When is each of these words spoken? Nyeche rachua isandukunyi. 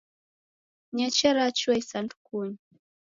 Nyeche 0.95 1.29
rachua 1.37 1.73
isandukunyi. 1.81 2.59